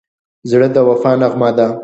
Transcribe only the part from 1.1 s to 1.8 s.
نغمه ده.